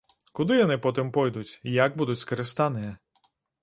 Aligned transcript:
Куды 0.39 0.53
яны 0.59 0.77
потым 0.85 1.13
пойдуць, 1.19 1.53
як 1.77 1.91
будуць 2.03 2.19
скарыстаныя? 2.27 2.91